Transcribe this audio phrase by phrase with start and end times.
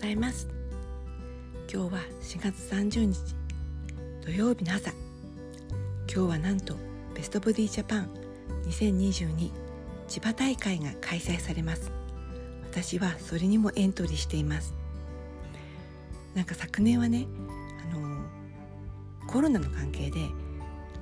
[0.00, 0.48] ざいます。
[1.70, 3.18] 今日は4月30日
[4.24, 4.92] 土曜日の朝。
[6.12, 6.74] 今日はなんと
[7.14, 8.08] ベストボディジャパン
[8.66, 9.50] 2022
[10.08, 11.92] 千葉大会が開催されます。
[12.70, 14.72] 私はそれにもエントリーしています。
[16.34, 17.26] なんか昨年はね
[17.92, 18.24] あの
[19.28, 20.20] コロナの関係で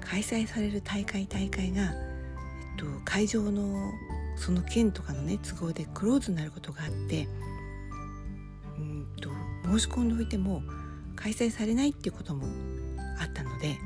[0.00, 1.90] 開催される大会大会が、えっ
[2.78, 3.92] と、会場の
[4.36, 7.28] その県とかのね都合でクローズになることがあって
[9.18, 9.30] と
[9.64, 10.62] 申し込んでおいても
[11.16, 12.46] 開催されないっていうことも
[13.20, 13.76] あったので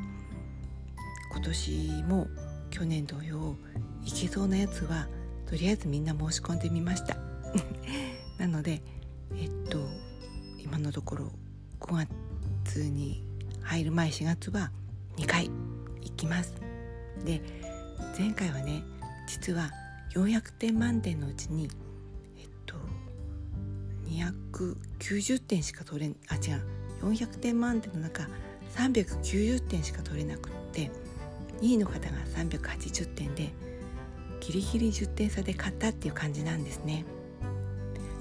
[1.33, 2.27] 今年も
[2.71, 3.57] 去年同様
[4.05, 5.09] 行けそうなやつは
[5.47, 7.17] とりあえずみんな申し込んでみました。
[8.39, 8.83] なので
[9.35, 9.87] えっと
[10.59, 11.33] 今のところ
[11.81, 12.07] 5
[12.65, 13.25] 月に
[13.61, 14.71] 入る前4月は
[15.17, 15.51] 2回
[16.01, 16.55] 行きます。
[17.25, 17.43] で
[18.19, 18.83] 前回はね
[19.27, 19.71] 実は
[20.15, 21.69] 400点満点のうちに
[24.13, 26.63] 290点しか取れあ違う
[27.03, 28.29] 400点満点の中
[28.75, 30.91] 390点しか取れなくって
[31.61, 33.53] 2位の方が380点で
[34.41, 37.05] ギリギリ10点差で勝ったっていう感じなんですね。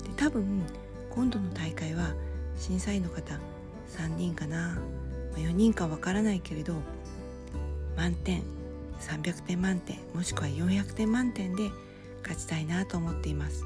[0.03, 0.64] で多分
[1.09, 2.14] 今度の大会は
[2.58, 3.39] 審査員の方
[3.97, 4.78] 3人かな、
[5.31, 6.75] まあ、4人かわからないけれど
[7.97, 8.44] 満点
[9.00, 11.69] 300点満点もしくは400点満点で
[12.22, 13.66] 勝ちたいなと思っています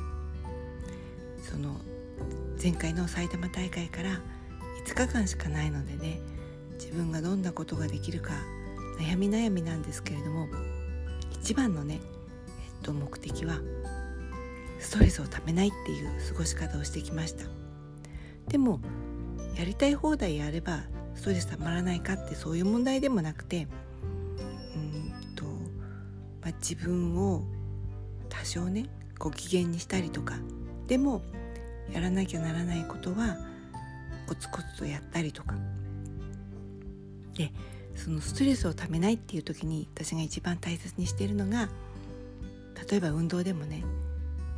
[1.44, 1.76] その
[2.62, 4.22] 前回の埼玉大会から
[4.86, 6.20] 5日間しかないのでね
[6.74, 8.34] 自分がどんなことができるか
[9.00, 10.48] 悩み悩みなんですけれども
[11.34, 13.60] 一番のね、えっと、目的は
[14.80, 17.46] ストレスをためないっていう過ごし方をしてきました。
[18.48, 18.80] でも
[19.56, 20.84] やりたい放題やれば
[21.16, 23.68] ストレスたまらないかってそういう問題でもなくて
[24.76, 25.46] うんと、
[26.42, 27.44] まあ、自分を
[28.30, 30.36] 多少ねご機嫌にしたりとか
[30.88, 31.22] でも
[31.94, 33.38] やらなきゃならないことは
[34.28, 35.56] コツコツとやったりとか。
[37.36, 37.52] で
[37.96, 41.70] そのストレスをためないっていう時に私が一番大切にしているのが
[42.90, 43.84] 例えば運動でもね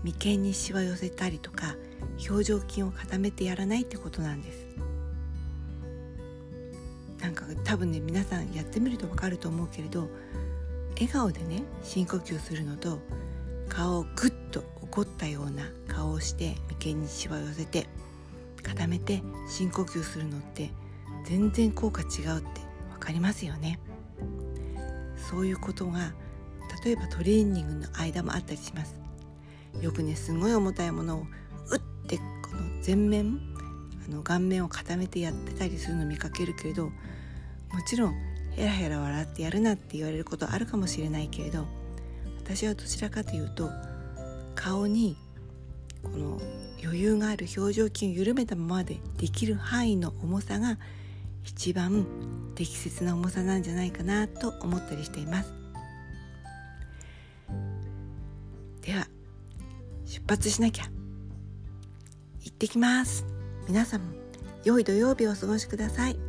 [0.03, 1.75] 眉間にしわ寄せたりとか
[2.29, 4.67] 表情筋を固めてやらないってことなんです。
[7.19, 10.07] なんか多分ね皆さんやってみると分かると思うけれど
[10.93, 12.99] 笑顔でね深呼吸するのと
[13.69, 17.87] 顔をグッと怒ったような顔をして眉間にしわ寄せて
[18.63, 20.71] 固めて深呼吸するのって
[21.25, 22.61] 全然効果違うって
[22.93, 23.79] 分かりますよね。
[25.29, 26.13] そういうことが
[26.83, 28.99] 例えばトレーニングの間もあったりします。
[29.81, 31.19] よくねすごい重たいものを
[31.69, 32.23] うってこ
[32.53, 33.39] の前面
[34.07, 36.91] あの顔面を固めてやってたりするの見かけるけれども
[37.85, 38.15] ちろん
[38.51, 41.67] ヘラヘラ笑ってやるなって言われることあるかもしれないけれど
[42.47, 43.69] 私はどちらかというと
[44.55, 45.17] 顔に
[46.01, 46.39] この
[46.81, 50.77] 余裕がある表情筋を緩めたままでできる範囲の重さが
[51.43, 52.07] 一番
[52.55, 55.53] 適切な重さなんじゃないかなと思ったりしています。
[58.81, 59.07] では
[60.05, 60.85] 出発しなきゃ。
[62.45, 63.25] 行ってきます。
[63.67, 64.13] 皆さんも
[64.63, 66.26] 良い土曜日をお過ごしください。